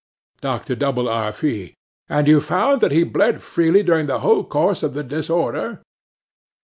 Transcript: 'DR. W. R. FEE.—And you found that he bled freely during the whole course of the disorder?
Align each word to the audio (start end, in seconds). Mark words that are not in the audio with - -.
'DR. 0.41 0.73
W. 0.79 1.07
R. 1.07 1.31
FEE.—And 1.31 2.27
you 2.27 2.39
found 2.41 2.81
that 2.81 2.91
he 2.91 3.03
bled 3.03 3.39
freely 3.43 3.83
during 3.83 4.07
the 4.07 4.21
whole 4.21 4.43
course 4.43 4.81
of 4.81 4.95
the 4.95 5.03
disorder? 5.03 5.83